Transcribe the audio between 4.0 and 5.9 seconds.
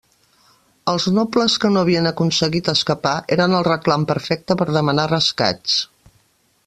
perfecte per demanar rescats.